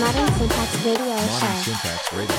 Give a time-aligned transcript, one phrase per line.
[0.00, 1.62] Modern Syntax Radio Modern Show.
[1.62, 2.36] Syntax Radio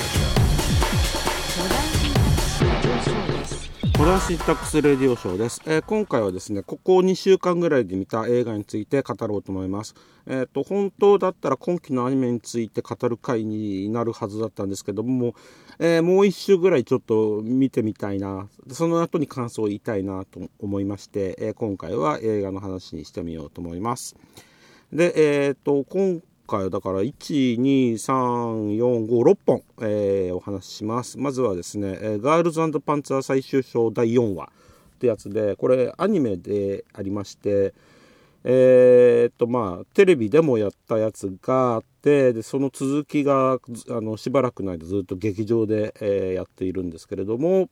[3.56, 3.61] Show.
[4.02, 9.94] モダンシタックスレディオショーです、えー今回はですねここ2週間ぐらいで見た映画について語ろうと思います。
[10.26, 15.36] えっ、と本当だったら今期のアニメについて語る回になるはずだったんですけども、
[15.78, 24.16] えーもう1週ぐらいちょっと見てみたいなその後に感想を言いたいなと思いまして、え今回は映画の話にしてみようと思います。
[24.92, 26.20] で、えっ、と、今
[26.52, 31.18] 回はだから、1、2、3、4、5、6本、えーお話しします。
[31.18, 34.52] まずはですね、えーガールズパンツァー最終章第4話
[34.96, 37.72] ってやつで、これアニメでありまして、
[38.44, 47.70] えっと、まあ、テレビでもやったやつがあって、で、その続きが、あの、しばらくの間ずっと劇場で、えーやっているんですけれども、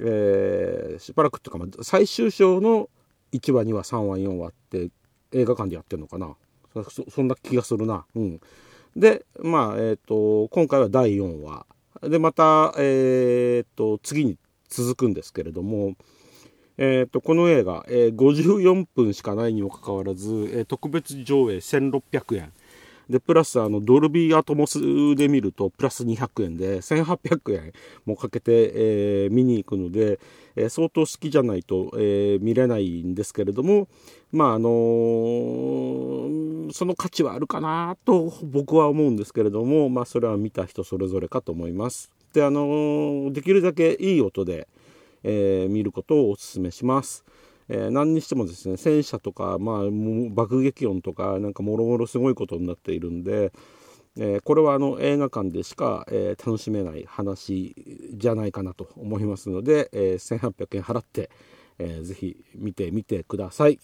[0.00, 2.90] えーしばらくっていうか、まあ、最終章の
[3.32, 4.90] 1話2話3話4話って
[5.32, 6.36] 映画館でやってるのかな
[6.90, 8.04] そそんな気がするな。
[8.14, 8.40] うん。
[8.96, 11.66] でまあえっ、と今回は第4話。
[12.02, 14.36] でまたえっ、と次に
[14.68, 15.94] 続くんですけれども
[16.80, 22.52] えー、とこの映画、えー54分しかないにもかかわらず、え特別上映1600円。
[23.10, 24.78] でプラスあのドルビーアトモス
[25.16, 27.72] で見るとプラス200円で1800円
[28.04, 30.20] もかけて、えー見に行くので、
[30.54, 33.88] えー相当好きじゃないと、えー見れないんですけれども
[34.30, 36.37] まああのー
[36.72, 42.10] その価値はあるかなと僕は思うんですけれどもまあそれは見た人それぞれかと思います。
[42.32, 44.68] であのーできるだけいい音で
[45.22, 47.24] えー見ることをお勧めします。
[47.68, 49.82] えー何にしてもですね戦車とか、まあ、
[50.30, 53.52] 爆撃音とかなんかもろもろすごいことになっているんで、
[54.18, 57.74] えーこれはあの映画館でしか、えー楽しめない話
[58.14, 61.30] じゃないかなと思いますので、えー1800円払って、
[61.78, 63.78] えーぜひ見てみてください。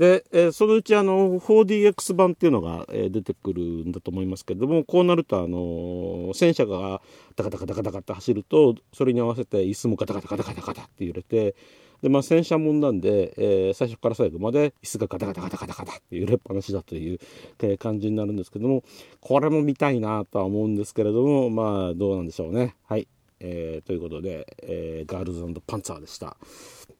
[0.00, 7.02] で、えーそのうちあの 4DX 版っていうのが、えー出てくるんだと思いますけれどもこうなるとあの戦車が
[7.36, 11.54] ダカダカダカダカって走るとそれに合わせて椅子もガタガタガタガタガタって揺れて
[12.02, 17.18] で、まあ、戦車もんなんで、えー最初から最後まで椅子がガタガタガタガタガタって揺れっぱなしだという、
[17.58, 18.82] えー感じになるんですけども
[19.20, 22.74] これも見たいなとは思うんですけれどもまあどうなんでしょうね。
[22.88, 23.06] はい
[23.40, 26.38] えーということで、えーガールズパンツァーでした。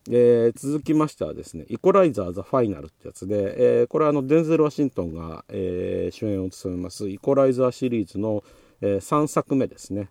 [0.08, 8.42] えー続きましてはですね「イコライザー・ザ・ファイナル」ってやつで、えーこれはあのデンゼル・ワシントンが、えー主演を務めますイコライザーシリーズの、
[8.80, 10.08] え3作目ですね。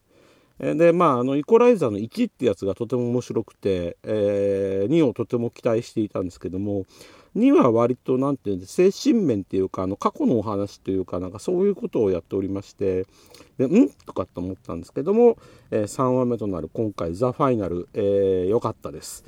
[0.59, 6.85] でまああのイコライザーの1ってやつがとても面白くて、えー2をとても期待していたんですけども
[7.35, 13.05] 2は割となんていうんで精神面っていうかあの過去のお話というかなんかそういうことをやっておりまして
[13.57, 13.89] でん？
[14.05, 15.37] とかと思ったんですけども、
[15.71, 19.23] え3話目となる今回「ザ・ファイナル」えーかったです。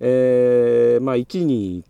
[0.00, 1.84] えーまあ、1に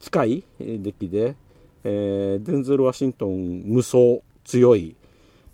[0.00, 1.36] 近い出来で、
[1.84, 4.96] えーデンゼル・ワシントン無双強い、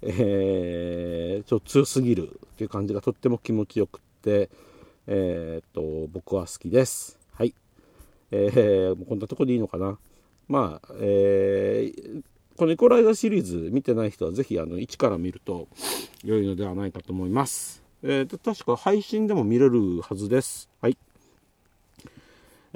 [0.02, 4.48] えーちょっと強すぎるっていう感じがとっても気持ちよくって、
[5.06, 7.18] えーっと僕は好きです。
[7.34, 7.54] はい、
[8.30, 9.98] えーこんなとこでいいのかな。
[10.48, 12.22] まあ、えー
[12.56, 15.68] このイコライザーシリーズ見てない人はぜひあの1から見ると
[16.24, 17.82] 良いのではないかと思います。
[18.02, 20.68] えー確か配信でも見れるはずです。
[20.80, 20.96] はい。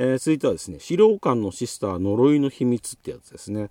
[0.02, 3.68] えー続いてはですね資料館のシスター呪いの秘密ってやつですね。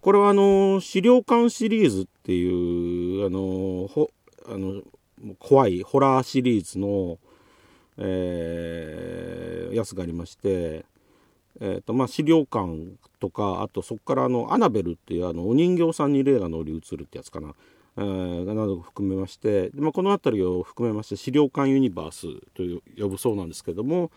[0.00, 4.08] これはあの資料館シリーズっていうあのほ
[4.46, 4.82] あの
[5.40, 7.18] 怖いホラーシリーズの、
[7.96, 10.86] えーやつがありまして、
[11.60, 17.54] えーとまあ、資料館とかあとそこからあのアナベルっていうあのお人形さんに霊が乗り移るってやつかな、
[17.96, 22.62] えーなどを含めまして、まあ、この辺りを含めまして資料館ユニバースと
[22.96, 24.10] 呼ぶそうなんですけども、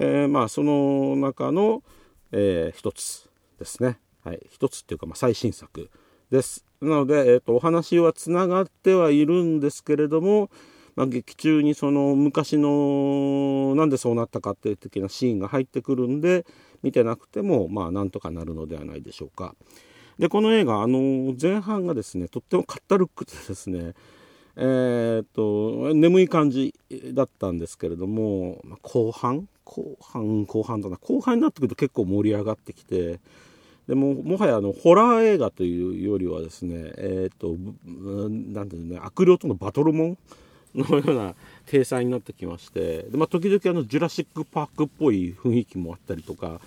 [0.00, 1.82] えーまあその中の、
[2.30, 3.28] えー一つ
[3.58, 5.90] ですね、はい、一つっていうかまあ最新作
[6.30, 6.64] です。
[6.80, 10.50] なので、えー、とお話はつながってはいるんですけれども、
[10.94, 16.46] まあ、劇中にその昔のなんでそうなったかっていう的なシーンが入ってくるんで
[16.84, 19.56] 見てなくてもまあなんとかなるのではないでしょうか。
[20.20, 23.94] でこの映画あの前半がですねとってもカッタルックでですね
[24.60, 26.74] えーっと眠い感じ
[27.14, 29.48] だったんですけれども後半？
[29.64, 30.46] 後半？
[30.46, 30.96] 後半だな。
[30.96, 33.20] 後半になってくると結構盛り上がってきて
[33.86, 40.18] でももはやあのホラー映画というよりはですねえーっとうんなんていうのね悪霊とのバトルモン
[40.74, 41.34] のような
[41.66, 46.60] 体裁になってきましてで、まあ、時々あのジュラシック・パークっぽい雰囲気もあったりとか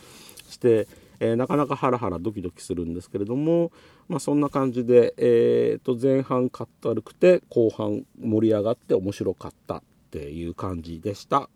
[0.50, 0.88] して、
[1.22, 3.72] えー、なかなかハラハラドキドキするんですけれども、
[4.10, 11.48] まあ、そんな感じで、えー、と前半かったるくて後半盛り上がって面白かったっていう感じでした。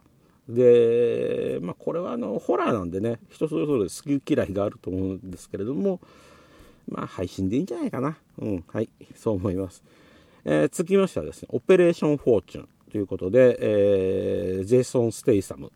[0.48, 6.00] で、まあ、これはあのホラーなんでね人それぞれ好き嫌いがあると思うんですけれども
[6.88, 9.84] まあ配信でいいんじゃないかなうんはいそう思います、
[10.44, 15.72] えー、続きましてはですねオペレーションフォーチュンということで、えー、ジェイソン・ステイサム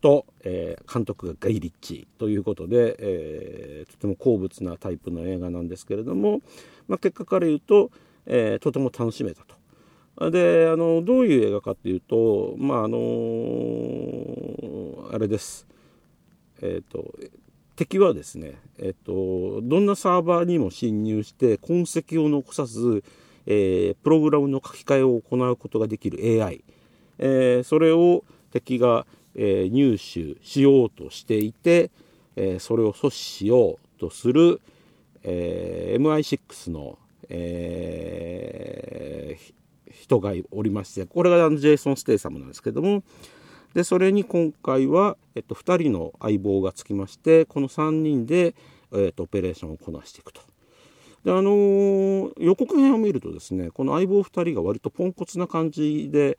[0.00, 6.40] と、えー、監督がガイ・リッチーということで、えー、とても好物なタイプの映画なんですけれども、
[6.86, 7.90] まあ、結果から言うと、
[8.26, 9.58] えー、とても楽しめたと。
[10.30, 12.98] であのどういう映画かっていうとまああの
[15.12, 15.66] あれです。
[16.60, 17.14] えっ、ー、と
[17.78, 23.04] 敵はですね、えっ、ー、と、どんなサーバーにも侵入して痕跡を残さず、
[23.46, 26.64] え、プログラムの書き換えを行うことができる AI、
[27.18, 29.06] え、それを敵が、
[29.40, 31.90] え入手しようとしていて、
[32.36, 34.60] えそれを阻止しようとする、
[35.22, 36.98] え MI6 の、
[37.28, 43.02] えー、人がおりましてこれがジェイソン・ステイサムなんですけども
[43.74, 48.54] でそれに今回は、えっと、2人の相棒がつきましてこの3人で、
[48.92, 50.40] えっと、オペレーションをこなしていくと。
[51.24, 56.38] であのー、予告編を見るとですねこの相棒2人が割とポンコツな感じで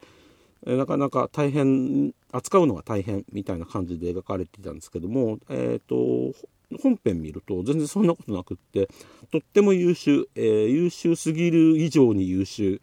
[0.65, 6.37] なかなか大変扱うのが大変みたいな感じで描かれていたんですけども、えーと、
[6.81, 8.89] 本編見ると全然そんなことなくって
[9.31, 12.81] とっても優秀、えー、優秀すぎる以上に優秀。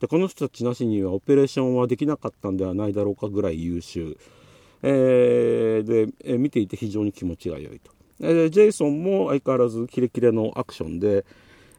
[0.00, 4.18] でこの人たちなしにはオペレーションはできなかったんではないだろうかぐらい優秀、
[4.82, 11.24] えー、で、えー、見ていて非常に気持ちが良いと、え、ジェイソンも相変わらずキレキレのアクションで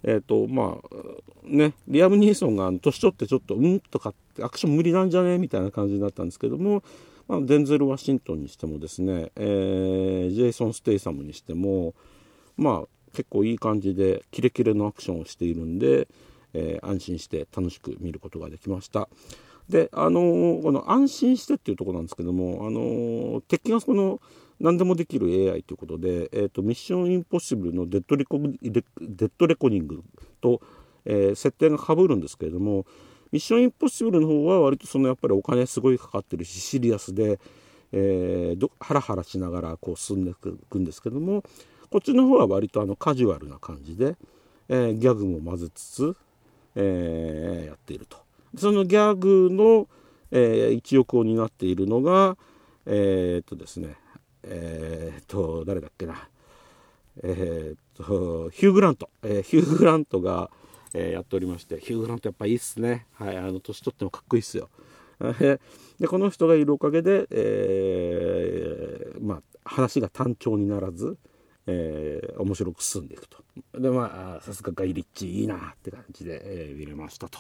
[0.03, 0.95] えっ、ー、とまあ
[1.43, 3.79] ねリアム・ニーソンが年取ってちょっとうん？
[3.79, 5.37] とかってアクション無理なんじゃね？
[5.37, 6.83] みたいな感じになったんですけども、
[7.27, 11.93] まあ、デンゼル・ワシントンにしてもですね、えー、ジェイソン・ステイサムにしても
[12.57, 16.07] まあ結構いい感じでキレキレのアクションをしているんで、
[16.53, 19.07] えー、安心して楽しく見ることができました。
[19.69, 24.19] で、あのー、この安心してっていうとこなんですけども、あのー、敵がこの
[24.63, 30.03] 何でもできる AI ということで、えーと、ミッションインポッシブルのデッドレコデッドレコニング
[30.39, 30.61] と、
[31.03, 32.85] えー、設定がかぶるんですけれども、
[33.33, 37.41] ミッションインポッシブルの方は割とそのやっぱりお金すごいかかってるし、シリアスで、
[37.91, 41.43] えー、ハラハラしながらこう進んでいくんですけども、
[41.91, 44.15] こっちの方は割とあのカジュアルな感じで、
[44.69, 46.15] えー、ギャグも混ぜつつ、
[46.75, 48.17] えー、やっていると。
[48.57, 49.89] そのギャグの、
[50.31, 52.37] えー、一翼を担っているのが、
[52.85, 53.97] え、っとですね、
[54.43, 56.27] えー、っと、誰だっけな、
[57.23, 60.49] えー、っと、ヒュー・グラント、えー、ヒュー・グラントが、
[60.93, 63.07] えー、やっておりまして、ヒュー・グラントやっぱいいっすね。
[63.13, 64.69] はい、あの、年取ってもかっこいいっすよ。
[65.99, 71.17] で、この人がいるおかげで、えー、まあ、話が単調にならず、
[71.65, 73.37] えー、面白く進んでいくと。
[73.79, 77.39] で、まあ、さすがガイリッチいいなって感じで、えー、見れましたと。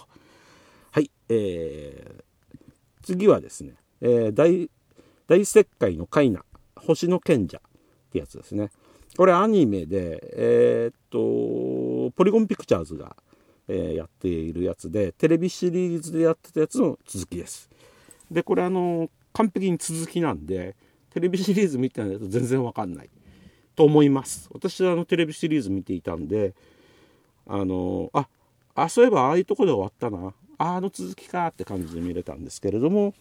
[0.91, 2.23] はい、えー、
[3.01, 4.69] 次はですね、えー、大、
[5.27, 6.45] 大石灰のカイナ、
[6.85, 7.61] 星の賢者っ
[8.11, 8.69] てやつですね。
[9.17, 13.15] これアニメで、えー、っと、ポリゴンピクチャーズが、
[13.67, 17.69] えー、やっているやつで、テレビシリーズでやってたやつの続きです。
[18.31, 20.75] で、これあの、完璧に続きなんで、
[21.11, 23.09] テレビシリーズ見てないと全然わかんない。
[23.75, 26.53] と思います私はあのテレビシリーズ見ていたんで
[27.47, 28.27] あのあ
[28.75, 33.13] あそういえばああいうとこで終わったなあの続きかって感じで見れたんですけれども、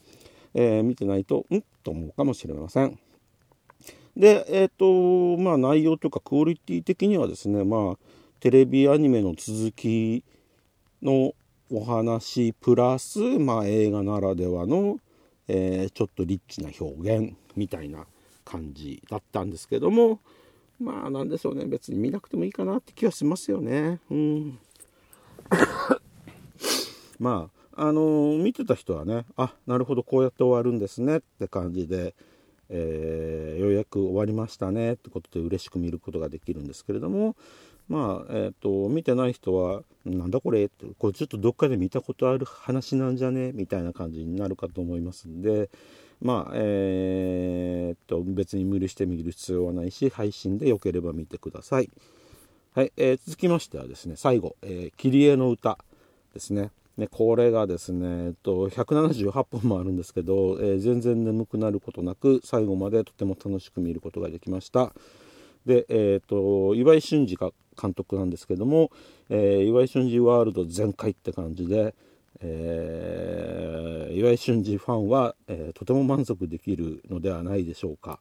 [0.55, 2.99] えー、見てないとんと思うかもしれません
[4.17, 7.99] でえっ、ー、とまあ内容というかクオリティ的にはですねまあ
[8.41, 10.25] テレビアニメの続き
[11.03, 11.33] の
[11.71, 14.99] お話プラス、まあ、映画ならではの、
[15.49, 18.05] えー、ちょっとリッチな表現みたいな
[18.45, 20.21] 感じだったんですけども
[20.83, 21.65] まあなんでしょうね。
[21.65, 24.01] 別に見なくてもいいかなって気はしますよね。
[24.11, 24.59] うん。
[27.21, 32.15] まああのー、見てた人はねあなるほどこうやって終わるんですねって感じで、
[32.73, 37.37] えー、ようやく終わりましたねってことで嬉しく見ることができるんですけれども
[37.89, 45.69] まあえっ、ー、と見てない人はなんだこれってこれちょっとどっかで見たことある話なんじゃねみたいな感じになるかと思いますんで
[46.23, 51.91] まあえー、っと別に無理して見る必要はないし配信でよければ見てください。
[52.75, 55.77] はい、えー、続きましてはですね最後、え、切り絵の歌
[56.33, 56.71] ですね。
[56.99, 64.93] ね、これがですね、えっと、178本もあるんですけど、えー、全然眠くなることなく最後までとても楽しく見ることができました
[65.65, 68.91] で、えーと、岩井俊二が監督なんですけども、
[69.31, 71.95] えー、岩井俊二ワールド全開って感じで、
[72.41, 78.21] えー、岩井俊二ファンは、えー、とても満足できるのではないでしょうか。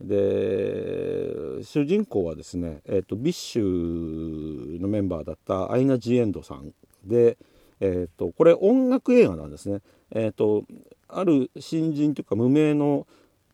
[0.00, 6.72] で主人公はですね、えーと、 BiSH のメンバーだったアイナ・ジ・エンドさん
[7.04, 7.36] で、
[7.80, 9.80] えーと、これ音楽映画なんですね。
[10.10, 10.64] えーと、
[11.08, 13.06] ある新人というか無名の、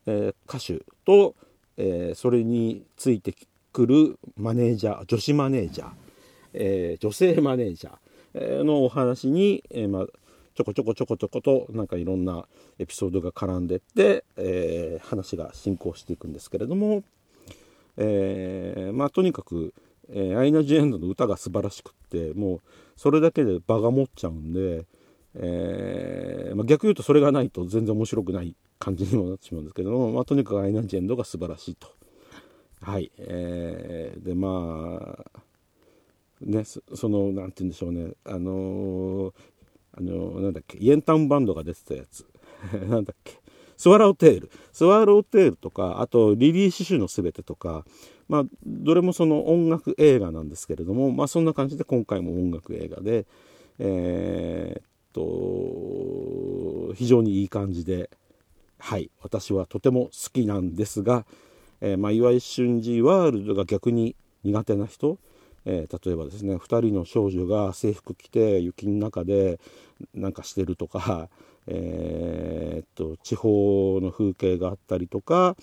[0.05, 1.35] えー、歌手と、
[1.77, 3.33] えー、それについて
[3.71, 5.89] くるマネージャー女子マネージャー、
[6.53, 10.05] えー、女性マネージャーのお話に、えーまあ、
[10.55, 12.47] ちょこちょこちょこちょことなんかいろんな
[12.79, 17.03] エピソードが絡んでって、えー、話が進行していくんですけれども、
[17.97, 19.73] えー、まあとにかく、
[20.09, 22.61] えー、アイナ・ジ・エンドの歌が素晴らしくってもう
[22.95, 24.85] それだけで場が持っちゃうんで、
[25.35, 31.87] えーまあ、逆言うとそれがないと全然面白くない感じにもなってしまうんですけども、まあ、とにかくアイナ・ジ・エンドが素晴らしいと。
[32.81, 35.39] はい、えー、でまあ
[36.41, 38.13] ねその何て言うんでしょうね。
[38.23, 39.33] あのー、
[39.97, 42.25] あのなんだっけイエンタウンバンドが出てたやつ。
[42.87, 43.39] なんだっけ。
[43.77, 44.51] スワローテール。
[44.71, 47.85] スワローテールとかあとリリイ・シュシュのすべてとか
[48.27, 53.25] まあどれもその音楽映画なんですけれどもまあそんな感じで今回も音楽映画で
[53.79, 58.09] えー、っと非常にいい感じで
[58.79, 61.25] はい私はとても好きなんですが、
[61.81, 65.17] えー、まあ、岩井俊二ワールドが逆に苦手な人
[65.69, 69.59] えー、例えばですね2人の少女が制服着て雪の中で
[70.15, 71.27] なんかしてるとか、
[71.67, 75.57] えー、っと地方の風景があったりとか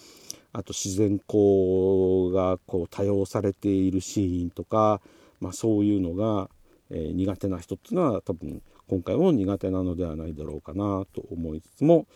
[0.55, 5.01] あと自然光がこう多用されているシーンとか、
[5.41, 6.49] まあ、そういうのが、
[6.91, 12.07] えー、苦手な人っていうのは多分今回も苦手なのではないだろうかなと思いつつも、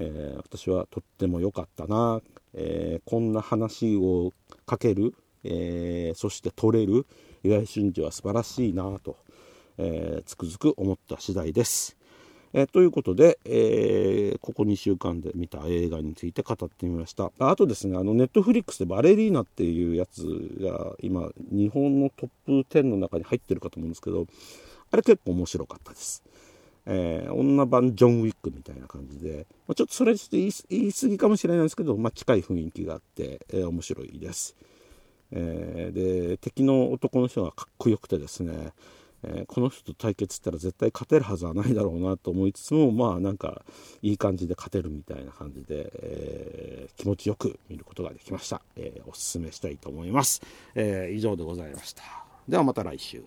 [0.00, 2.20] えー、私はとっても良かったな、
[2.54, 4.32] えー、こんな話を
[4.66, 7.06] かける、えそして撮れる、
[7.44, 9.18] 岩井俊二は素晴らしいなと、
[9.78, 11.96] え、つくづく思った次第です。
[12.56, 17.32] え、ということで、えー、ここ2週間で見た映画について語ってみました。
[17.40, 20.22] あとですね、あの、ネットフリックスでバレリーナっていうやつ
[20.60, 24.28] が今、日本のトップ10の中に入ってるかと思うんですけど、
[24.92, 26.22] あれ結構面白かったです。
[26.86, 34.54] えー、女版ジョン・ウィックみたいな感じで、まあ、ちょっとそれちょっと言い言い過ぎかもしれないですけど、まあ、近い雰囲気があって、えー、面白いです。
[35.32, 38.72] え、で敵の男の人がかっこよくてですね、
[39.26, 43.62] えー、この人と対決したら絶対勝てるはずはないだろうなと思いつつもまあなんか
[44.02, 50.42] いい感じで勝てるみたいな感じで、えー、気持ちよく見ることができました、えおすすめしたいと思います、
[50.74, 52.02] え以上でございました。
[52.48, 53.24] ではまた来週。